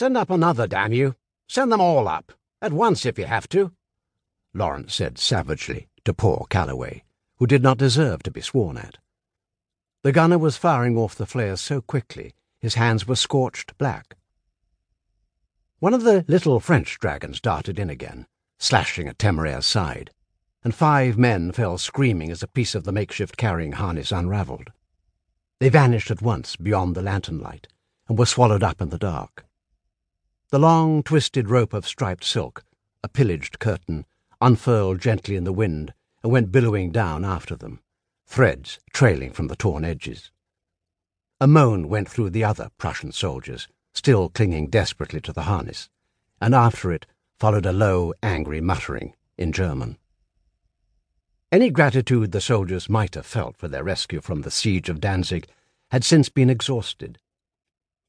Send 0.00 0.16
up 0.16 0.30
another, 0.30 0.66
damn 0.66 0.94
you. 0.94 1.14
Send 1.46 1.70
them 1.70 1.82
all 1.82 2.08
up. 2.08 2.32
At 2.62 2.72
once, 2.72 3.04
if 3.04 3.18
you 3.18 3.26
have 3.26 3.46
to. 3.50 3.72
Laurence 4.54 4.94
said 4.94 5.18
savagely 5.18 5.88
to 6.06 6.14
poor 6.14 6.46
Calloway, 6.48 7.04
who 7.36 7.46
did 7.46 7.62
not 7.62 7.76
deserve 7.76 8.22
to 8.22 8.30
be 8.30 8.40
sworn 8.40 8.78
at. 8.78 8.96
The 10.02 10.12
gunner 10.12 10.38
was 10.38 10.56
firing 10.56 10.96
off 10.96 11.14
the 11.14 11.26
flares 11.26 11.60
so 11.60 11.82
quickly 11.82 12.32
his 12.60 12.76
hands 12.76 13.06
were 13.06 13.14
scorched 13.14 13.76
black. 13.76 14.16
One 15.80 15.92
of 15.92 16.02
the 16.02 16.24
little 16.26 16.60
French 16.60 16.98
dragons 16.98 17.38
darted 17.38 17.78
in 17.78 17.90
again, 17.90 18.26
slashing 18.58 19.06
at 19.06 19.18
Temeraire's 19.18 19.66
side, 19.66 20.12
and 20.64 20.74
five 20.74 21.18
men 21.18 21.52
fell 21.52 21.76
screaming 21.76 22.30
as 22.30 22.42
a 22.42 22.48
piece 22.48 22.74
of 22.74 22.84
the 22.84 22.92
makeshift 22.92 23.36
carrying 23.36 23.72
harness 23.72 24.12
unravelled. 24.12 24.70
They 25.58 25.68
vanished 25.68 26.10
at 26.10 26.22
once 26.22 26.56
beyond 26.56 26.94
the 26.94 27.02
lantern 27.02 27.38
light 27.38 27.68
and 28.08 28.18
were 28.18 28.24
swallowed 28.24 28.62
up 28.62 28.80
in 28.80 28.88
the 28.88 28.96
dark. 28.96 29.44
The 30.50 30.58
long, 30.58 31.04
twisted 31.04 31.48
rope 31.48 31.72
of 31.72 31.86
striped 31.86 32.24
silk, 32.24 32.64
a 33.04 33.08
pillaged 33.08 33.60
curtain, 33.60 34.04
unfurled 34.40 35.00
gently 35.00 35.36
in 35.36 35.44
the 35.44 35.52
wind 35.52 35.94
and 36.24 36.32
went 36.32 36.50
billowing 36.50 36.90
down 36.90 37.24
after 37.24 37.54
them, 37.54 37.80
threads 38.26 38.80
trailing 38.92 39.32
from 39.32 39.46
the 39.46 39.54
torn 39.54 39.84
edges. 39.84 40.32
A 41.40 41.46
moan 41.46 41.88
went 41.88 42.08
through 42.08 42.30
the 42.30 42.42
other 42.42 42.70
Prussian 42.78 43.12
soldiers, 43.12 43.68
still 43.94 44.28
clinging 44.28 44.70
desperately 44.70 45.20
to 45.20 45.32
the 45.32 45.42
harness, 45.42 45.88
and 46.40 46.52
after 46.52 46.90
it 46.90 47.06
followed 47.38 47.64
a 47.64 47.72
low, 47.72 48.12
angry 48.20 48.60
muttering 48.60 49.14
in 49.38 49.52
German. 49.52 49.98
Any 51.52 51.70
gratitude 51.70 52.32
the 52.32 52.40
soldiers 52.40 52.88
might 52.88 53.14
have 53.14 53.24
felt 53.24 53.56
for 53.56 53.68
their 53.68 53.84
rescue 53.84 54.20
from 54.20 54.42
the 54.42 54.50
siege 54.50 54.88
of 54.88 55.00
Danzig 55.00 55.46
had 55.92 56.02
since 56.02 56.28
been 56.28 56.50
exhausted. 56.50 57.20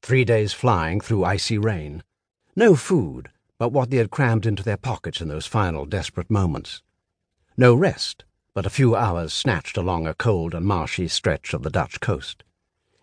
Three 0.02 0.24
days 0.24 0.52
flying 0.52 1.00
through 1.00 1.24
icy 1.24 1.56
rain, 1.56 2.02
no 2.54 2.74
food 2.74 3.30
but 3.58 3.70
what 3.70 3.90
they 3.90 3.98
had 3.98 4.10
crammed 4.10 4.44
into 4.44 4.62
their 4.62 4.76
pockets 4.76 5.20
in 5.20 5.28
those 5.28 5.46
final 5.46 5.86
desperate 5.86 6.30
moments. 6.30 6.82
No 7.56 7.74
rest 7.74 8.24
but 8.54 8.66
a 8.66 8.70
few 8.70 8.94
hours 8.94 9.32
snatched 9.32 9.76
along 9.76 10.06
a 10.06 10.14
cold 10.14 10.54
and 10.54 10.66
marshy 10.66 11.08
stretch 11.08 11.54
of 11.54 11.62
the 11.62 11.70
Dutch 11.70 12.00
coast. 12.00 12.44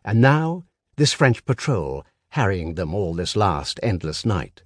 And 0.03 0.21
now 0.21 0.65
this 0.97 1.13
French 1.13 1.45
patrol 1.45 2.05
harrying 2.29 2.75
them 2.75 2.93
all 2.93 3.13
this 3.13 3.35
last 3.35 3.79
endless 3.81 4.25
night. 4.25 4.63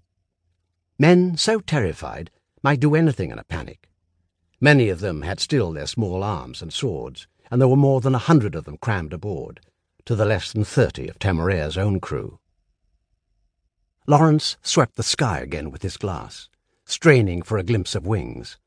Men 1.00 1.38
so 1.38 1.59
terrified 1.59 2.29
might 2.61 2.79
do 2.79 2.95
anything 2.95 3.31
in 3.31 3.39
a 3.39 3.44
panic. 3.44 3.89
Many 4.59 4.89
of 4.89 5.00
them 5.00 5.22
had 5.22 5.39
still 5.39 5.72
their 5.72 5.88
small 5.88 6.23
arms 6.23 6.61
and 6.61 6.73
swords, 6.73 7.27
and 7.52 7.61
there 7.61 7.67
were 7.67 7.75
more 7.75 8.02
than 8.02 8.16
a 8.16 8.19
hundred 8.29 8.55
of 8.55 8.66
them 8.66 8.77
crammed 8.77 9.13
aboard, 9.13 9.59
to 10.05 10.16
the 10.16 10.25
less 10.25 10.52
than 10.52 10.63
thirty 10.63 11.07
of 11.07 11.19
Temeraire's 11.19 11.77
own 11.77 12.00
crew. 12.00 12.39
Laurence 14.05 14.57
swept 14.61 14.95
the 14.95 15.03
sky 15.03 15.39
again 15.39 15.71
with 15.71 15.81
his 15.81 15.97
glass, 15.97 16.49
straining 16.85 17.41
for 17.41 17.57
a 17.57 17.63
glimpse 17.63 17.95
of 17.95 18.05
wings, 18.05 18.57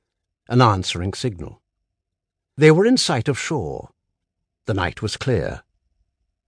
an 0.48 0.60
answering 0.60 1.12
signal. 1.12 1.60
They 2.56 2.70
were 2.70 2.86
in 2.86 2.96
sight 2.96 3.28
of 3.28 3.38
shore. 3.38 3.90
The 4.64 4.74
night 4.74 5.02
was 5.02 5.16
clear, 5.16 5.62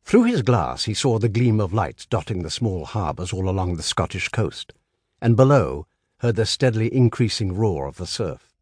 through 0.08 0.24
his 0.24 0.40
glass 0.40 0.84
he 0.84 0.94
saw 0.94 1.18
the 1.18 1.28
gleam 1.28 1.60
of 1.60 1.74
lights 1.74 2.06
dotting 2.06 2.42
the 2.42 2.48
small 2.48 2.86
harbours 2.86 3.30
all 3.30 3.46
along 3.46 3.76
the 3.76 3.82
Scottish 3.82 4.30
coast, 4.30 4.72
and 5.20 5.36
below 5.36 5.86
heard 6.20 6.36
the 6.36 6.46
steadily 6.46 6.88
increasing 6.94 7.54
roar 7.54 7.86
of 7.86 7.98
the 7.98 8.06
surf. 8.06 8.54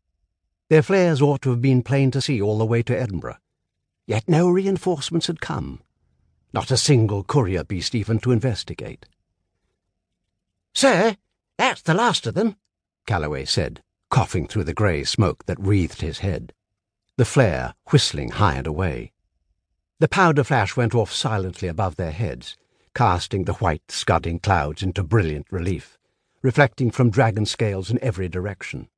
Their 0.69 0.83
flares 0.83 1.23
ought 1.23 1.43
to 1.43 1.51
have 1.51 1.63
been 1.63 1.85
plain 1.85 2.11
to 2.11 2.21
see 2.21 2.43
all 2.43 2.59
the 2.59 2.67
way 2.67 2.83
to 2.83 3.01
Edinburgh. 3.01 3.37
Yet 4.09 4.29
no 4.29 4.51
reinforcements 4.51 5.29
had 5.29 5.41
come. 5.41 5.83
Not 6.53 6.73
a 6.73 6.77
single 6.77 7.23
courier 7.23 7.63
beast 7.63 7.95
even 7.95 8.19
to 8.23 8.33
investigate. 8.33 9.07
Sir, 10.77 11.17
that's 11.57 11.81
the 11.81 11.95
last 11.95 12.27
of 12.27 12.35
them, 12.35 12.57
Calloway 13.07 13.47
said, 13.47 13.83
coughing 14.11 14.47
through 14.47 14.65
the 14.65 14.75
grey 14.75 15.05
smoke 15.05 15.47
that 15.47 15.59
wreathed 15.59 16.03
his 16.03 16.19
head. 16.19 16.53
The 17.17 17.25
flare 17.25 17.75
whistling 17.91 18.33
high 18.33 18.57
and 18.57 18.67
away. 18.67 19.13
The 20.01 20.09
powder 20.09 20.45
flash 20.45 20.77
went 20.77 20.95
off 20.95 21.11
silently 21.11 21.67
above 21.67 21.97
their 21.97 22.11
heads, 22.11 22.59
casting 22.95 23.45
the 23.45 23.55
white, 23.55 23.91
scudding 23.91 24.39
clouds 24.39 24.83
into 24.83 25.03
brilliant 25.03 25.47
relief, 25.51 25.97
reflecting 26.43 26.91
from 26.91 27.09
dragon 27.09 27.47
scales 27.47 27.91
in 27.91 27.99
every 28.03 28.29
direction. 28.29 28.91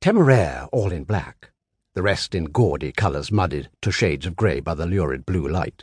Temeraire 0.00 0.68
all 0.70 0.92
in 0.92 1.02
black, 1.02 1.50
the 1.94 2.02
rest 2.02 2.32
in 2.32 2.44
gaudy 2.44 2.92
colours 2.92 3.32
muddied 3.32 3.70
to 3.80 3.90
shades 3.90 4.24
of 4.24 4.36
grey 4.36 4.60
by 4.60 4.74
the 4.74 4.86
lurid 4.86 5.26
blue 5.26 5.48
light. 5.48 5.82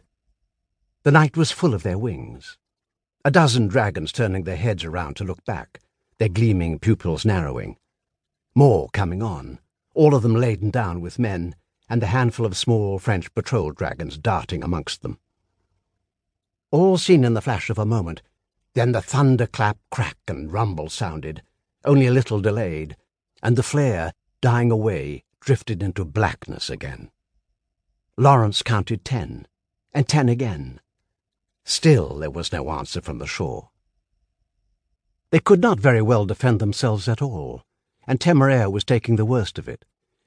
The 1.03 1.11
night 1.11 1.35
was 1.35 1.51
full 1.51 1.73
of 1.73 1.83
their 1.83 1.97
wings. 1.97 2.57
A 3.25 3.31
dozen 3.31 3.68
dragons 3.68 4.13
turning 4.13 4.44
their 4.46 4.56
heads 4.56 4.85
around 4.85 5.16
to 5.18 5.25
look 5.25 5.44
back, 5.44 5.81
their 6.19 6.30
gleaming 6.30 6.80
pupils 6.80 7.25
narrowing. 7.25 7.78
More 8.56 8.88
coming 8.94 9.22
on, 9.22 9.59
all 9.94 10.16
of 10.16 10.24
them 10.24 10.35
laden 10.35 10.69
down 10.69 11.02
with 11.02 11.19
men 11.19 11.56
and 11.90 12.02
a 12.02 12.07
handful 12.07 12.46
of 12.46 12.56
small 12.56 12.97
French 12.97 13.34
patrol 13.34 13.72
dragons 13.72 14.18
darting 14.18 14.63
amongst 14.63 15.02
them. 15.02 15.19
All 16.72 16.97
seen 16.97 17.25
in 17.25 17.34
the 17.34 17.41
flash 17.41 17.69
of 17.69 17.78
a 17.78 17.85
moment, 17.85 18.22
then 18.74 18.94
the 18.94 19.02
thunderclap 19.02 19.78
crack 19.91 20.18
and 20.28 20.51
rumble 20.51 20.88
sounded, 20.88 21.41
only 21.84 22.06
a 22.06 22.12
little 22.12 22.40
delayed, 22.40 22.96
and 23.44 23.56
the 23.56 23.63
flare, 23.63 24.13
dying 24.40 24.72
away, 24.72 25.24
drifted 25.41 25.84
into 25.84 26.06
blackness 26.06 26.69
again. 26.69 27.09
Laurence 28.16 28.62
counted 28.62 29.03
ten, 29.03 29.46
and 29.94 30.07
ten 30.07 30.30
again. 30.30 30.80
Still 31.65 32.17
there 32.17 32.31
was 32.31 32.51
no 32.51 32.69
answer 32.71 33.01
from 33.01 33.19
the 33.19 33.27
shore. 33.27 33.69
They 35.31 35.39
could 35.39 35.61
not 35.61 35.79
very 35.79 36.01
well 36.01 36.25
defend 36.25 36.59
themselves 36.59 37.07
at 37.07 37.21
all, 37.21 37.63
and 38.07 38.19
Temeraire 38.19 38.71
was 38.71 38.83
taking 38.83 39.15
the 39.15 39.25
worst 39.25 39.59
of 39.59 39.69
it 39.69 39.85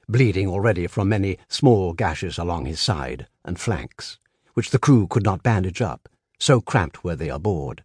bleeding 0.09 0.48
already 0.48 0.87
from 0.87 1.09
many 1.09 1.38
small 1.48 1.93
gashes 1.93 2.38
along 2.38 2.66
his 2.66 2.81
side 2.81 3.26
and 3.44 3.59
flanks, 3.59 4.19
which 4.54 4.70
the 4.70 4.78
crew 4.78 5.06
could 5.06 5.25
not 5.25 5.43
bandage 5.43 5.81
up, 5.81 6.09
so 6.38 6.60
cramped 6.60 7.04
were 7.04 7.16
they 7.16 7.31
aboard. 7.31 7.84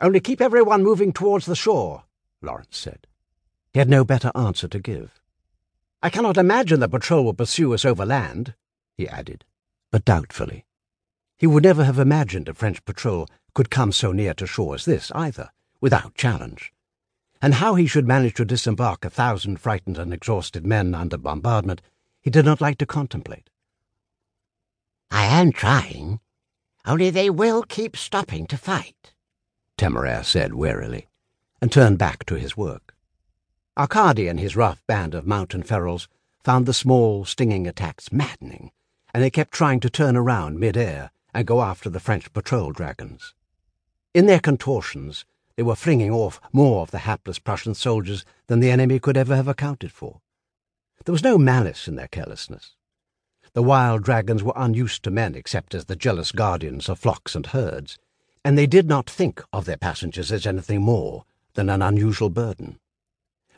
Only 0.00 0.20
keep 0.20 0.40
everyone 0.40 0.82
moving 0.82 1.12
towards 1.12 1.46
the 1.46 1.56
shore, 1.56 2.04
Laurence 2.42 2.76
said. 2.76 3.06
He 3.72 3.78
had 3.78 3.88
no 3.88 4.04
better 4.04 4.30
answer 4.34 4.68
to 4.68 4.78
give. 4.78 5.20
I 6.02 6.10
cannot 6.10 6.36
imagine 6.36 6.80
the 6.80 6.88
patrol 6.88 7.24
will 7.24 7.34
pursue 7.34 7.72
us 7.74 7.84
overland, 7.84 8.54
he 8.96 9.08
added, 9.08 9.44
but 9.90 10.04
doubtfully. 10.04 10.64
He 11.38 11.46
would 11.46 11.64
never 11.64 11.84
have 11.84 11.98
imagined 11.98 12.48
a 12.48 12.54
French 12.54 12.84
patrol 12.84 13.28
could 13.54 13.70
come 13.70 13.92
so 13.92 14.12
near 14.12 14.34
to 14.34 14.46
shore 14.46 14.74
as 14.74 14.84
this, 14.84 15.10
either, 15.12 15.50
without 15.80 16.14
challenge 16.14 16.72
and 17.44 17.52
how 17.52 17.74
he 17.74 17.86
should 17.86 18.08
manage 18.08 18.32
to 18.32 18.42
disembark 18.42 19.04
a 19.04 19.10
thousand 19.10 19.60
frightened 19.60 19.98
and 19.98 20.14
exhausted 20.14 20.64
men 20.64 20.94
under 20.94 21.18
bombardment 21.18 21.82
he 22.22 22.30
did 22.30 22.42
not 22.42 22.62
like 22.62 22.78
to 22.78 22.86
contemplate. 22.86 23.50
I 25.10 25.26
am 25.26 25.52
trying, 25.52 26.20
only 26.86 27.10
they 27.10 27.28
will 27.28 27.62
keep 27.62 27.98
stopping 27.98 28.46
to 28.46 28.56
fight, 28.56 29.12
Temeraire 29.76 30.24
said 30.24 30.54
wearily, 30.54 31.06
and 31.60 31.70
turned 31.70 31.98
back 31.98 32.24
to 32.24 32.36
his 32.36 32.56
work. 32.56 32.94
Arkady 33.76 34.26
and 34.26 34.40
his 34.40 34.56
rough 34.56 34.82
band 34.86 35.14
of 35.14 35.26
mountain 35.26 35.62
ferals 35.62 36.08
found 36.42 36.64
the 36.64 36.72
small, 36.72 37.26
stinging 37.26 37.66
attacks 37.66 38.10
maddening, 38.10 38.70
and 39.12 39.22
they 39.22 39.28
kept 39.28 39.52
trying 39.52 39.80
to 39.80 39.90
turn 39.90 40.16
around 40.16 40.58
mid-air 40.58 41.10
and 41.34 41.46
go 41.46 41.60
after 41.60 41.90
the 41.90 42.00
French 42.00 42.32
patrol 42.32 42.72
dragons. 42.72 43.34
In 44.14 44.26
their 44.26 44.40
contortions, 44.40 45.24
they 45.56 45.62
were 45.62 45.74
flinging 45.74 46.10
off 46.10 46.40
more 46.52 46.82
of 46.82 46.90
the 46.90 46.98
hapless 46.98 47.38
Prussian 47.38 47.74
soldiers 47.74 48.24
than 48.46 48.60
the 48.60 48.70
enemy 48.70 48.98
could 48.98 49.16
ever 49.16 49.36
have 49.36 49.48
accounted 49.48 49.92
for. 49.92 50.20
There 51.04 51.12
was 51.12 51.22
no 51.22 51.36
malice 51.36 51.86
in 51.86 51.96
their 51.96 52.08
carelessness. 52.08 52.76
The 53.52 53.62
wild 53.62 54.02
dragons 54.02 54.42
were 54.42 54.52
unused 54.56 55.02
to 55.04 55.10
men 55.10 55.34
except 55.34 55.74
as 55.74 55.84
the 55.84 55.96
jealous 55.96 56.32
guardians 56.32 56.88
of 56.88 56.98
flocks 56.98 57.34
and 57.34 57.46
herds, 57.46 57.98
and 58.44 58.56
they 58.56 58.66
did 58.66 58.88
not 58.88 59.08
think 59.08 59.42
of 59.52 59.64
their 59.64 59.76
passengers 59.76 60.32
as 60.32 60.46
anything 60.46 60.82
more 60.82 61.24
than 61.54 61.68
an 61.68 61.82
unusual 61.82 62.30
burden. 62.30 62.78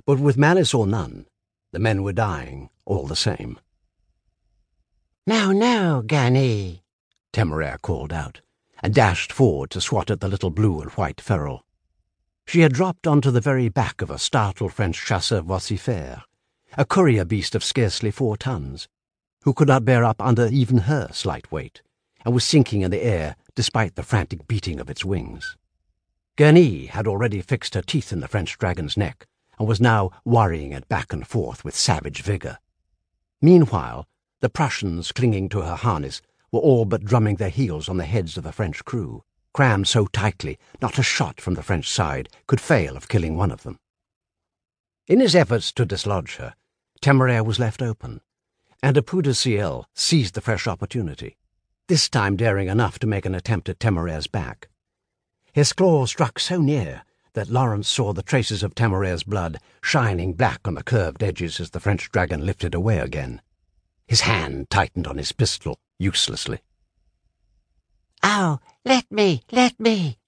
But 0.04 0.18
with 0.18 0.36
malice 0.36 0.74
or 0.74 0.86
none, 0.86 1.26
the 1.72 1.78
men 1.78 2.02
were 2.02 2.12
dying 2.12 2.70
all 2.84 3.06
the 3.06 3.16
same. 3.16 3.58
Now, 5.26 5.50
now, 5.50 6.02
Gherni, 6.02 6.82
Temeraire 7.36 7.76
called 7.82 8.14
out, 8.14 8.40
and 8.82 8.94
dashed 8.94 9.30
forward 9.30 9.68
to 9.68 9.78
swat 9.82 10.10
at 10.10 10.20
the 10.20 10.28
little 10.28 10.48
blue 10.48 10.80
and 10.80 10.90
white 10.92 11.20
feral. 11.20 11.66
She 12.46 12.60
had 12.60 12.72
dropped 12.72 13.06
onto 13.06 13.30
the 13.30 13.42
very 13.42 13.68
back 13.68 14.00
of 14.00 14.10
a 14.10 14.18
startled 14.18 14.72
French 14.72 15.04
chasseur 15.04 15.42
vocifère, 15.42 16.22
a 16.78 16.86
courier 16.86 17.26
beast 17.26 17.54
of 17.54 17.62
scarcely 17.62 18.10
four 18.10 18.38
tons, 18.38 18.88
who 19.42 19.52
could 19.52 19.68
not 19.68 19.84
bear 19.84 20.02
up 20.02 20.22
under 20.22 20.46
even 20.46 20.78
her 20.78 21.10
slight 21.12 21.52
weight, 21.52 21.82
and 22.24 22.32
was 22.32 22.42
sinking 22.42 22.80
in 22.80 22.90
the 22.90 23.04
air 23.04 23.36
despite 23.54 23.96
the 23.96 24.02
frantic 24.02 24.48
beating 24.48 24.80
of 24.80 24.88
its 24.88 25.04
wings. 25.04 25.58
Gherni 26.38 26.86
had 26.86 27.06
already 27.06 27.42
fixed 27.42 27.74
her 27.74 27.82
teeth 27.82 28.14
in 28.14 28.20
the 28.20 28.28
French 28.28 28.56
dragon's 28.56 28.96
neck, 28.96 29.26
and 29.58 29.68
was 29.68 29.78
now 29.78 30.10
worrying 30.24 30.72
it 30.72 30.88
back 30.88 31.12
and 31.12 31.26
forth 31.26 31.66
with 31.66 31.76
savage 31.76 32.22
vigour. 32.22 32.60
Meanwhile, 33.42 34.08
the 34.40 34.48
Prussians 34.48 35.12
clinging 35.12 35.50
to 35.50 35.60
her 35.60 35.76
harness 35.76 36.22
were 36.52 36.60
all 36.60 36.84
but 36.84 37.04
drumming 37.04 37.36
their 37.36 37.48
heels 37.48 37.88
on 37.88 37.96
the 37.96 38.04
heads 38.04 38.36
of 38.36 38.44
the 38.44 38.52
French 38.52 38.84
crew, 38.84 39.22
crammed 39.52 39.88
so 39.88 40.06
tightly 40.06 40.58
not 40.82 40.98
a 40.98 41.02
shot 41.02 41.40
from 41.40 41.54
the 41.54 41.62
French 41.62 41.90
side 41.90 42.28
could 42.46 42.60
fail 42.60 42.96
of 42.96 43.08
killing 43.08 43.36
one 43.36 43.50
of 43.50 43.62
them. 43.62 43.78
In 45.06 45.20
his 45.20 45.34
efforts 45.34 45.72
to 45.72 45.86
dislodge 45.86 46.36
her, 46.36 46.54
Temeraire 47.00 47.44
was 47.44 47.58
left 47.58 47.80
open, 47.82 48.20
and 48.82 48.96
a 48.96 49.02
Pou 49.02 49.22
de 49.22 49.32
Ciel 49.34 49.86
seized 49.94 50.34
the 50.34 50.40
fresh 50.40 50.66
opportunity, 50.66 51.36
this 51.88 52.08
time 52.08 52.36
daring 52.36 52.68
enough 52.68 52.98
to 52.98 53.06
make 53.06 53.24
an 53.24 53.34
attempt 53.34 53.68
at 53.68 53.80
Temeraire's 53.80 54.26
back. 54.26 54.68
His 55.52 55.72
claw 55.72 56.06
struck 56.06 56.38
so 56.38 56.60
near 56.60 57.02
that 57.32 57.48
Laurence 57.48 57.88
saw 57.88 58.12
the 58.12 58.22
traces 58.22 58.62
of 58.62 58.74
Temeraire's 58.74 59.22
blood 59.22 59.58
shining 59.82 60.32
black 60.32 60.60
on 60.66 60.74
the 60.74 60.82
curved 60.82 61.22
edges 61.22 61.60
as 61.60 61.70
the 61.70 61.80
French 61.80 62.10
dragon 62.10 62.44
lifted 62.44 62.74
away 62.74 62.98
again. 62.98 63.40
His 64.06 64.20
hand 64.20 64.70
tightened 64.70 65.06
on 65.06 65.18
his 65.18 65.32
pistol 65.32 65.78
uselessly. 65.98 66.60
Oh, 68.22 68.60
let 68.84 69.10
me, 69.10 69.42
let 69.50 69.78
me! 69.80 70.18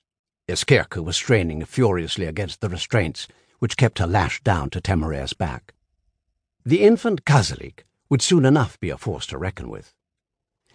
Iskierka 0.48 1.02
was 1.02 1.16
straining 1.16 1.64
furiously 1.64 2.26
against 2.26 2.60
the 2.60 2.69
restraints 2.69 3.28
which 3.60 3.76
kept 3.76 3.98
her 3.98 4.06
lashed 4.06 4.44
down 4.44 4.70
to 4.70 4.80
Temeraire's 4.80 5.32
back. 5.32 5.75
The 6.64 6.82
infant 6.82 7.25
Kazilik 7.25 7.84
would 8.08 8.22
soon 8.22 8.44
enough 8.44 8.80
be 8.80 8.90
a 8.90 8.98
force 8.98 9.26
to 9.26 9.38
reckon 9.38 9.69
with. 9.69 9.94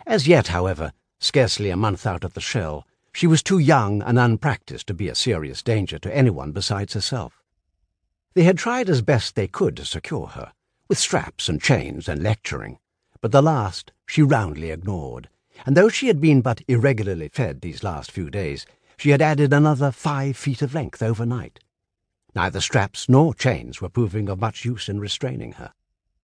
As 0.06 0.28
yet, 0.28 0.48
however, 0.48 0.94
scarcely 1.20 1.70
a 1.70 1.78
month 1.78 2.06
out 2.06 2.24
of 2.24 2.34
the 2.34 2.42
shell, 2.42 2.88
she 3.14 3.28
was 3.28 3.44
too 3.44 3.60
young 3.60 4.02
and 4.02 4.18
unpractised 4.18 4.88
to 4.88 4.94
be 4.94 5.10
a 5.10 5.16
serious 5.16 5.62
danger 5.62 6.00
to 6.00 6.16
anyone 6.16 6.52
besides 6.52 6.94
herself. 6.94 7.44
They 8.34 8.44
had 8.44 8.58
tried 8.58 8.90
as 8.90 9.02
best 9.02 9.36
they 9.36 9.48
could 9.48 9.78
to 9.78 9.86
secure 9.86 10.28
her, 10.28 10.54
with 10.88 10.98
straps 10.98 11.48
and 11.48 11.62
chains 11.62 12.08
and 12.10 12.24
lecturing, 12.24 12.80
but 13.24 13.32
the 13.32 13.42
last 13.42 13.94
she 14.06 14.22
roundly 14.22 14.70
ignored, 14.70 15.30
and 15.66 15.78
though 15.78 15.88
she 15.88 16.08
had 16.08 16.20
been 16.20 16.42
but 16.42 16.62
irregularly 16.68 17.30
fed 17.30 17.62
these 17.62 17.82
last 17.82 18.12
few 18.12 18.30
days, 18.30 18.66
she 18.98 19.12
had 19.12 19.22
added 19.22 19.54
another 19.54 19.94
five 19.94 20.36
feet 20.36 20.62
of 20.62 20.74
length 20.74 21.02
overnight. 21.02 21.62
Neither 22.36 22.60
straps 22.60 23.08
nor 23.08 23.34
chains 23.34 23.80
were 23.80 23.88
proving 23.88 24.28
of 24.28 24.42
much 24.42 24.66
use 24.66 24.90
in 24.90 25.00
restraining 25.00 25.54
her. 25.54 25.72